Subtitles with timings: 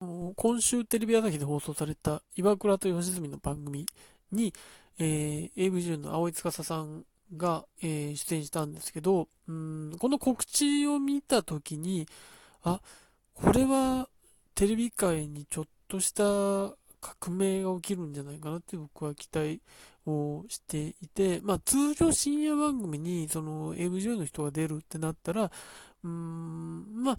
[0.00, 3.84] 今週テレビ朝日で放送された岩倉と吉住の番組
[4.32, 4.54] に、
[4.98, 7.04] えー、AV 女優の青井司さん
[7.36, 12.08] が、えー、出演したんですけど、うん、この告知を見たときに、
[12.62, 12.80] あ、
[13.34, 14.08] これは
[14.54, 16.22] テレビ界にちょっとした
[17.02, 19.60] 革命が起きるんじゃないかなって僕は期待
[20.06, 25.50] をしていて、まあ通常深夜番組にその AV 女優の人が出るってなったら、
[26.02, 27.18] うん、まあ、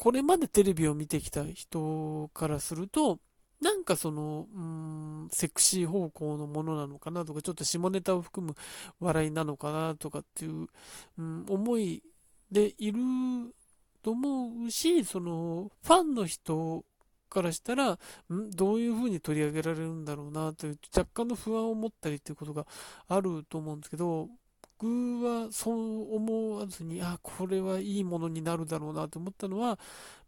[0.00, 3.18] これまでテレビを見てきた人からすると、
[3.60, 8.54] なんかその、うん、セクシー方向のものなのかなとか、ちょっと下ネタを含む
[8.98, 10.68] 笑いなのかなとかっていう、
[11.18, 12.02] うん、思い
[12.50, 12.98] でいる
[14.02, 16.82] と思うし、その、ファンの人
[17.28, 17.98] からしたら、
[18.32, 22.66] んどういう風に取り上げられるんだろうなという若干の不安を持ったりっていうことが
[23.06, 24.30] あると思うんですけど、
[24.80, 29.78] 僕はそう思わずに、あ、これはいいものになるだろうなと思ったのは、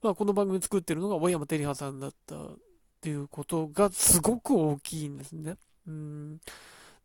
[0.02, 2.56] まあ、この番組作ってるのが小山照葉さんだったっ
[3.01, 5.56] ていうことがすごく大きいんですね。
[5.86, 6.39] うん。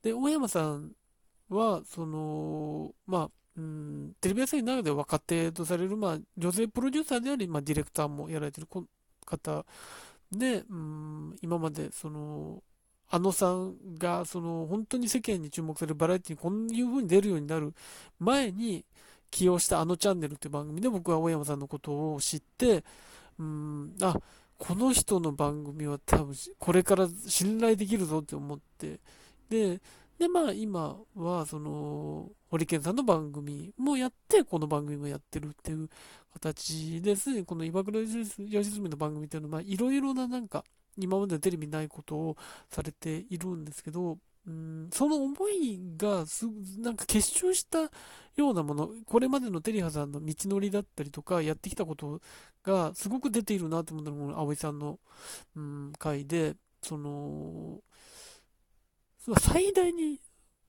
[0.03, 0.91] で、小山さん
[1.49, 8.67] は、その、まあ、うん、テレビ朝日の中で若手とされる、まあ、女性プロデューサーであり、まあ、ディレクターもやられてる
[9.25, 9.65] 方
[10.33, 12.61] で、うん、今まで、その、
[13.09, 17.73] あのさんが、その、本当に世間に注目されるバラエティにこういう風に出るようになる
[18.19, 18.85] 前に
[19.31, 22.83] 起用したあのチャンネルっていう番組で僕は大山さんのことを知って、
[23.39, 24.17] うん、あ、
[24.57, 28.99] この人の番組は多分、これから信頼できるぞって思って、
[29.49, 29.79] で、
[30.17, 35.89] で、まあ今は、その、ホリケンさんの番組もやって、この番組もやってるっていう
[36.33, 37.43] 形ですね。
[37.43, 40.63] この岩倉良純の番組っていうのは、まあいろいろななんか、
[40.97, 42.37] 今までテレビないことを
[42.69, 44.17] されているんですけど、
[44.47, 46.45] うん、その思いがす、
[46.79, 47.91] なんか結集した
[48.35, 52.21] ようなもの、これまでのテリハさんの道のりだったりとか、やってきたこと
[52.63, 54.99] がすごく出ているなと思ったのが、葵さんの、
[55.55, 57.81] うん、回で、その、
[59.39, 60.21] 最大に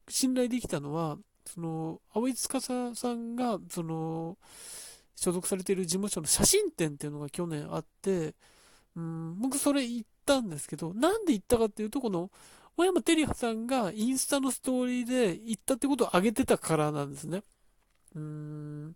[0.08, 1.16] 信頼できたのは、
[1.47, 4.36] その、葵司さんが、その、
[5.14, 8.34] 所属されている事務所の写真展っていうのが去年あって、
[8.97, 12.31] うん、僕それ行ったんですけど、なんで行ったかっていうと、この、
[12.77, 17.43] 小山照葉さんがインスタのストーリーで行ったってことを挙げてたからなんですね。
[18.15, 18.93] うーん。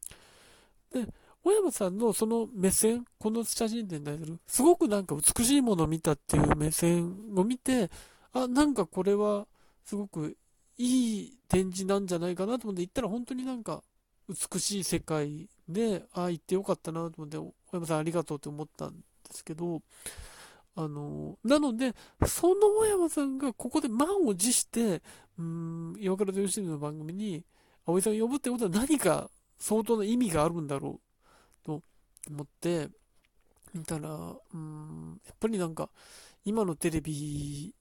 [0.93, 1.09] で、
[1.43, 7.91] 小山さんのその目線、この写真展に対する、すごくなんか美しいものを見たっていう目線を見て、
[8.33, 9.49] あ、なんかこれは
[9.85, 10.37] すごく
[10.79, 13.83] いい展示なんじゃないかなと思って行ったら本当になんか
[14.29, 19.83] 美しい世界で、あ、行ってよかったなと思って、小山さんありがとうって思ったんですけど、
[20.75, 21.95] あの、なので、
[22.27, 25.03] その小山さんがここで満を持して、
[25.39, 27.45] うん、岩倉と吉の番組に、
[27.87, 31.01] 葵さんを呼ぶってことは何か相当な意味があるんだろ
[31.63, 31.83] う、と
[32.31, 32.89] 思って、
[33.75, 35.91] 見たら、うん、やっぱりなんか、
[36.45, 37.75] 今のテレビ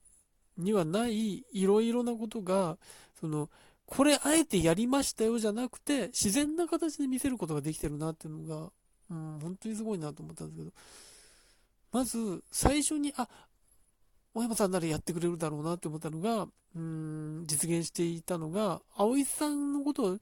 [0.56, 2.78] にはないいろいろなことが、
[3.18, 3.48] その、
[3.86, 8.70] これあえてやりましたよじゃなくて、自然な形で見せることができてるなっていうのが、
[9.10, 10.72] うん、本当にすごいなと思ったんですけど、
[11.92, 13.28] まず、最初に、あ、
[14.34, 20.18] 小山さんならやってくれるだろうなって思ったのが、うん、実現していたのが、葵さんのこと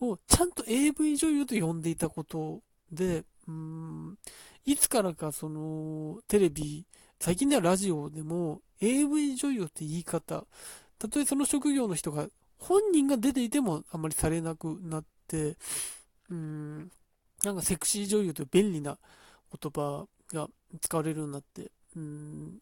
[0.00, 2.60] をちゃんと AV 女優と呼んでいたこと
[2.90, 4.18] で、うん、
[4.64, 6.84] いつからかその、テレビ、
[7.20, 10.44] 最近ではラジオでも AV 女優って言い方、
[10.98, 12.26] たとえその職業の人が、
[12.58, 15.56] 本人が出ていてもあんまりされなくなって、
[16.28, 16.90] うん、
[17.44, 18.98] なんかセクシー女優という便利な
[19.60, 20.48] 言葉が
[20.80, 22.58] 使われるようになって、うん、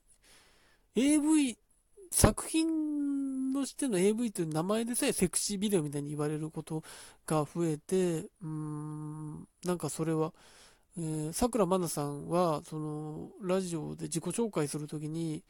[0.95, 1.57] AV、
[2.11, 6.83] 作品としての AV という名前でさえセクシービデオみたいに言われること
[7.27, 10.33] が増えて、うん、なんかそれは、
[10.99, 15.43] えー、桜まなさんは、その、ラジオで自己紹介するときに、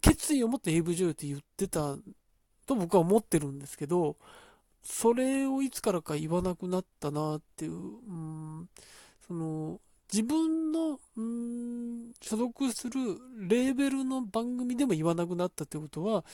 [0.00, 1.96] 決意を持って AV 女優って言ってた
[2.66, 4.16] と僕は思ってるんですけど、
[4.82, 8.68] それをいつからか言わなくなったなっていう、うん、
[9.26, 9.80] その、
[10.12, 10.98] 自分の、
[12.20, 13.18] 所属する
[13.48, 16.24] レーベルの番組でも言わなくなったってことは、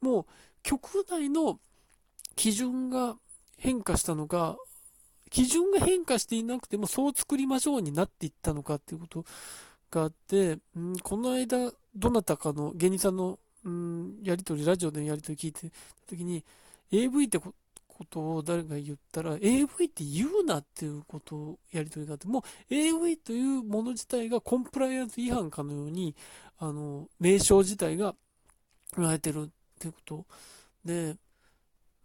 [0.00, 0.26] もう
[0.62, 1.58] 局内の
[2.36, 3.16] 基準が
[3.56, 4.58] 変化したのか、
[5.30, 9.24] 基準が変化していなくてもそう作りましょうになっていったのかっていうこと
[9.90, 10.58] があって、
[11.02, 13.38] この間、どなたかの芸人さんの、
[14.22, 15.76] やりとり、ラジオでのやりとり聞いてた
[16.08, 16.44] 時に、
[16.90, 17.38] AV って
[18.02, 22.42] ことを誰が言ったら、AV って言うなっていうことをやりとりがあって、もう
[22.74, 26.14] AV というもの自体がコンプライアンス違反かのように、
[26.58, 28.14] あの、名称自体が
[28.96, 30.26] 言われてるっていうこと
[30.84, 31.16] で、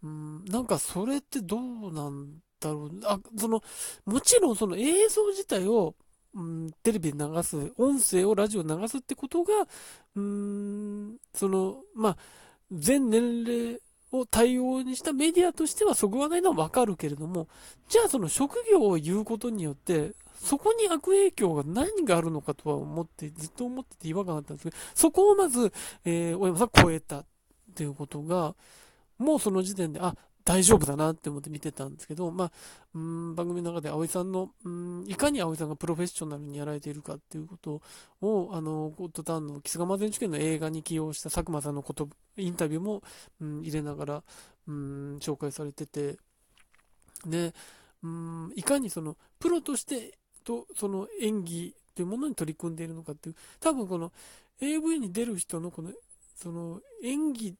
[0.02, 3.00] うん、なんかそれってどうなんだろう。
[3.04, 3.62] あ、その、
[4.06, 5.94] もちろんその映像自体を
[6.34, 9.52] うん、テレビで流す、音声をラジオ流すってことが、
[10.14, 12.16] うん、その、まあ、
[12.70, 13.80] 全年齢
[14.12, 17.48] を対応にしたメディアとしてはそぐわないのはわかるけれども、
[17.88, 25.72] じゃあその職業を言うことによって、そこに悪影響が何があるのかとは思って、ずっと思ってて違和感あったんですけど、そこをまず、
[26.04, 27.26] えー、大山さん超えたっ
[27.74, 28.54] ていうことが、
[29.18, 30.14] もうその時点で、あ、
[30.48, 32.52] 大丈夫だなって思って見てたんですけど、まあ、
[32.94, 37.82] うん番組の中で葵さんの、うんいかに葵さんがプロフェッショナルにやられているかっていうこと
[38.22, 42.08] を、あの、ゴッドタウンのキスガマ選手権の映画に起用した佐久間さんのこと、
[42.38, 43.02] インタビューも、
[43.42, 44.22] うん、入れながら、
[44.66, 46.16] うん、紹介されてて、
[47.26, 47.52] で、
[48.02, 54.12] うん、いかにその、プロとしてと、その演技というものに取り組んでいるのかっていう、多分この
[54.62, 55.92] AV に出る人のこの、
[56.36, 57.54] その演技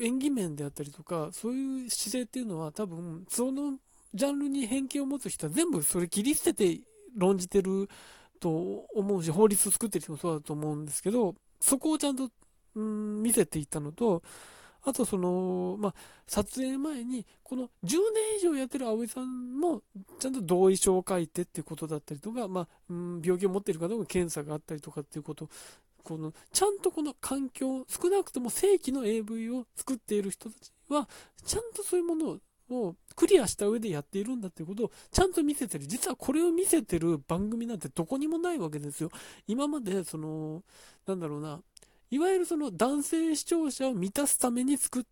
[0.00, 3.78] 演技面であったりとか、そういう姿勢っていうのは多分、その
[4.14, 6.80] ジャンルに偏見を持つ人は全部それ切り捨てて
[7.16, 7.88] 論じてる
[8.40, 8.50] と
[8.94, 12.30] 思うし、法律を作ってる人もそうだと思うんですけど、そこをちゃんと、
[12.74, 14.22] うん、見せていったのと、
[14.82, 15.94] あとその、まあ、
[16.26, 17.98] 撮影前に、この10年
[18.38, 19.82] 以上やってる葵さんも、
[20.18, 25.50] ちゃんと同意書を書いてっていうことだったりとか、まあ、うん、病気を持っているかどうか検査があったりとかっていうこと
[26.00, 31.08] この、ちゃんとこの環境、少なくとも正規の AV を作っている人たちは、
[31.44, 32.38] ちゃんとそういうもの
[32.74, 35.86] をクリアした上でやっているんだっていうことをちゃんと見せてる。
[35.86, 39.10] 実はこれを見せてる番組なんてどこにもないわけですよ。
[39.46, 40.62] 今まで、その、
[41.06, 41.60] なんだろうな、
[42.10, 45.04] いわゆるその男性視聴者を満たすために作っ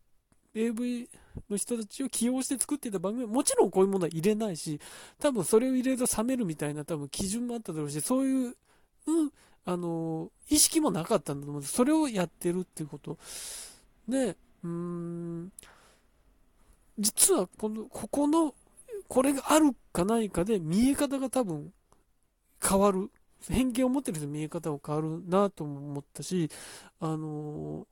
[0.55, 1.09] AV
[1.49, 4.81] の人たちを起用して作っていた番組はもちろんこういうものは入れないし、
[5.21, 8.57] 多分それを入れると冷めるみたいな多分基準もあっただろうし、そういう、
[9.07, 9.31] うん、
[9.69, 11.75] あの、意識もなかったんだと思うんです。
[11.75, 13.19] それをやってるっていうこと。
[14.09, 14.35] で、
[14.65, 15.53] うーん、
[16.99, 18.55] 実はこの、ここの、
[19.09, 21.71] これがあるかないかで見え方が多分
[22.67, 23.11] 変わる。
[23.47, 26.51] 偏見を持ってる人の見え方が変わるなとも思ったし、
[26.99, 27.87] あの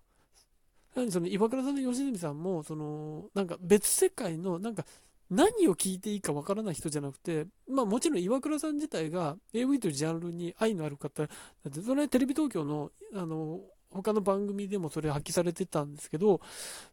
[1.11, 4.87] その岩倉さんの吉住さんも、その、なんか別世界の、なんか
[5.31, 11.29] 何を聞いていいかわからない人じゃなくて、まあもちろん岩倉さん自体が AV というジャンルに愛のある方、だ
[11.69, 16.41] ってそれはテレビ東京の、あの、他の番組でもそれ発揮されてたんですけど、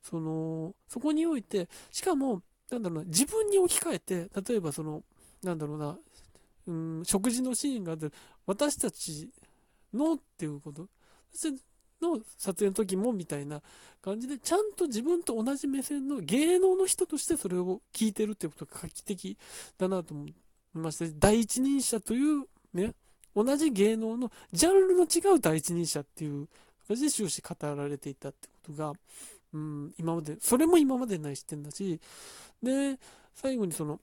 [0.01, 2.41] その、そこにおいて、しかも、
[2.71, 5.03] なんだろうな、自分に置き換えて、例えばその、
[5.43, 5.97] なんだろうな、
[6.67, 8.09] うん、食事のシーンがあって、
[8.45, 9.29] 私たち
[9.93, 10.87] のっていうこと、
[12.03, 13.61] の撮影の時もみたいな
[14.01, 19.37] 感じで、ちゃんと自分と同じ目線の芸能の人としてそれを聞いてるってことが画期的
[19.77, 20.33] だなと思い
[20.73, 21.05] ました。
[21.17, 22.93] 第一人者というね、
[23.35, 26.47] 同じ芸能のジャンルの違う第一人者っていう
[26.87, 28.93] 形で終始語られていたってことが、
[29.53, 31.99] うん、今まで、それも今までない視点だし、
[32.61, 32.99] で、
[33.33, 33.99] 最後にその、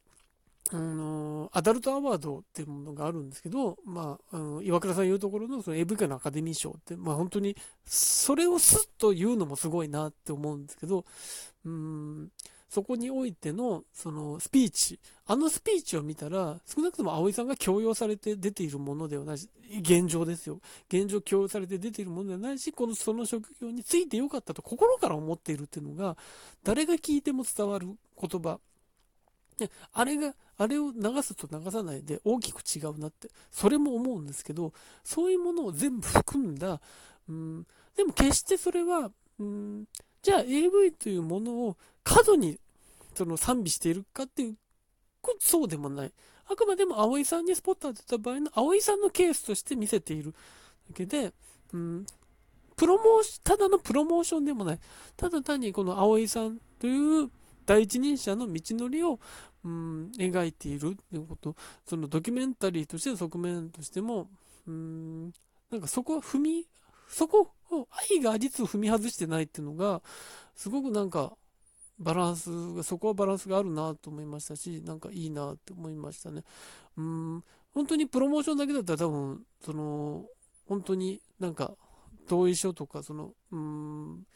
[0.72, 11.05] あのアダルトアワードっていうものがあるんですけど、まあ、あの岩倉さん言うところのその AV 界のアカデミー賞って、まあ本当に、それをスッと言うのもすごいなって思うんですけど、
[11.64, 12.28] うん、
[12.69, 19.49] そこにおいての、そのスピーチ、あのスピーチを見たら、少なくとも葵さんが強要されて出ているものではないし、
[19.81, 20.61] 現状ですよ。
[20.88, 26.16] 現状強要されて出ているものではないし、このその職業についてよかったと心から思っているっていうのが、
[26.62, 27.88] 誰が聞いても伝わる
[28.20, 28.61] 言葉
[29.61, 34.73] で、あれが、あれを流すと流さないで大きく違うなって、それも思うんですけど、
[35.05, 36.81] そういうものを全部含んだ、
[37.29, 39.85] うん、でも決してそれは、うん、
[40.23, 42.59] じゃあ AV というものを過度に
[43.14, 44.57] その賛美しているかっていう、
[45.38, 46.12] そうでもない。
[46.47, 51.33] あくまでも葵さんにスポット当てた場合の葵さんのケースとして見せているだけで、
[51.73, 52.07] うん、
[52.76, 54.79] プロモーシ、ただのプロモーションでもない。
[55.17, 57.31] ただ単にこの葵さんという
[57.67, 59.21] 第一人者の道のりを、
[59.64, 61.55] うん、描いているっていうこと、
[61.87, 64.29] そのドキュメンタリーとしての側面としても、
[64.67, 65.25] うん、
[65.71, 66.67] なんかそこは踏み、
[67.09, 70.02] そこを愛が実踏み外してないっていうのが、
[70.55, 71.37] すごくなんか、
[71.99, 76.45] バランスが、そこはバランスがあるなと思いましたし、なんかいいなって思いましたね。
[76.97, 80.25] うん、本当にプロモーションだけだったら多分、その、
[80.67, 81.76] 本当になんか、
[82.26, 84.26] 同意書とか、その、うん、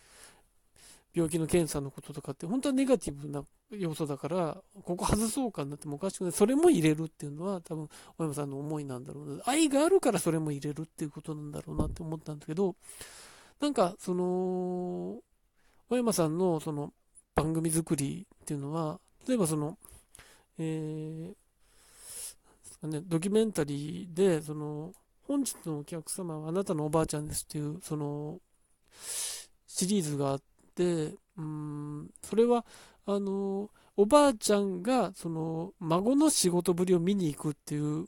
[1.15, 6.33] 病気の検査のこととかって、本当はネガティブな要素だから、ここ外そうかなってもおかしくない。
[6.33, 9.43] それも入れるっていうのは、多分、小山さんの思いなんだろうな。
[9.47, 12.75] 愛があるからそれも入れるっていうことなんだろうなって思ったんだけど、
[13.61, 15.23] なんか、その、
[15.89, 16.93] 小山さんのその
[17.37, 19.79] 番組作りっていうのは、例えばその、
[20.59, 24.93] えー、ね、ドキュメンタリーで、その、
[25.29, 28.41] 本日のお客様はあなたのおばあちゃんですっていう、その、
[29.67, 32.65] シリーズがあって、うん、それは、
[33.07, 38.07] あの、おばあちゃんが、その、孫の仕事ぶりを見に行くっていう、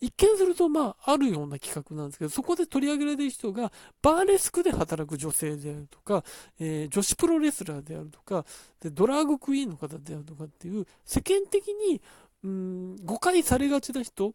[0.00, 6.24] 一見すると、まあ、あるような企画なんですけど、そこで取り上げられる人が、バーレスクで働く女性であるとか、
[6.58, 8.44] えー、女子プロレスラーであるとか、
[8.80, 12.00] でドラァグクイーンの方であるとかっていう、世間的に、
[12.42, 14.34] うん、誤解されがちな人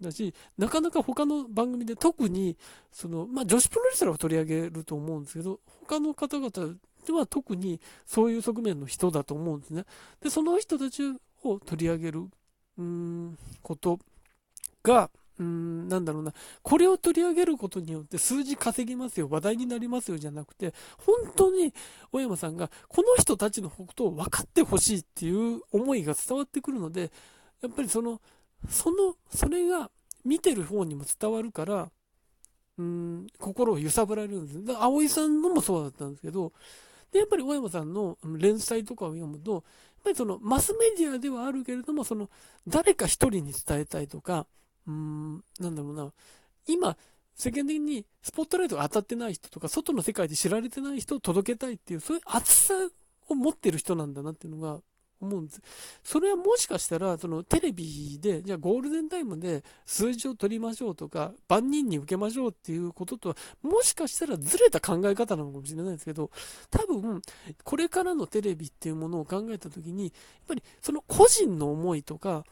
[0.00, 2.56] だし、なかなか他の番組で特に、
[2.92, 6.50] その、まあ、女子プロレスラーを取り上げると思うんですけど、他の方々
[7.06, 9.84] では特にそういう側面の人だと思うんですね。
[10.20, 11.02] で、その人たち
[11.42, 12.26] を取り上げる、
[12.78, 13.98] うん、こと
[14.82, 21.72] が、うん、なんだろうな、これを取り上げることによって数字稼ぎますよ、話題になりますよじゃなくて、本当に
[22.10, 27.12] 小山さんがこの人たちのことを分かってほしいっていう思いが伝わってくるので、
[27.62, 28.20] やっぱりその、
[28.68, 29.90] その、それが
[30.24, 31.90] 見てる方にも伝わるから、
[32.78, 34.64] うん、心を揺さぶられるんです。
[34.64, 36.52] だから葵さんのもそうだったんですけど、
[37.12, 39.62] で、やっぱり小山さんの連載とかを読むと、やっ
[40.04, 42.30] ぱりそのマスメディアではあるけれども、その
[42.66, 44.46] 誰か一人に伝えたいとか、
[44.86, 46.12] うーん、なんだろうな、
[46.66, 46.96] 今、
[47.34, 52.74] 世間的にスポットライトが当たってない人とか、外の世界で知られてない人を届けたいっていう、そういう熱さ
[53.28, 54.80] を持ってる人なんだなっていうのが
[55.20, 55.48] 思う。
[56.02, 66.30] それはもしかしたら、そのテレビで、じゃあゴールデンタイムで数字を取りましょうとか、万人に受けましょうっていうこととは、もしかしたらずれた考え方なのかもしれないですけど、
[66.70, 67.22] 多分、
[67.64, 70.12] これからのテレビっていうものを考えたときに、やっ
[70.48, 72.44] ぱりその個人の思いとか、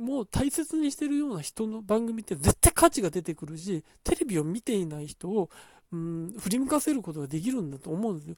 [0.00, 5.50] もう大切にしてるような人の番組って絶対価値が出てくるし、テレビを見ていない人を、
[5.92, 8.36] うん、振り向かせることができるんだと思うんですよ。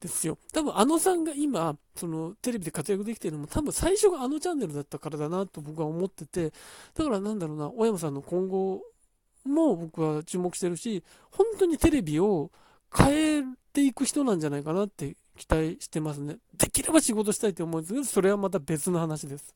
[0.00, 0.38] ですよ。
[0.52, 6.52] 多分あのさんが今、そのテレビで活躍できてるのも多分最初があのチャンネルだったからだなと僕は思ってて、
[6.94, 8.82] だからなんだろうな、小山さんの今後
[9.44, 12.50] も僕は注目してるし、本当にテレビを
[12.96, 16.38] 変えていく人なんじゃないかなって期待してますね。
[16.56, 19.54] できれば仕事したいと思うんですけど、それはまた別の話です。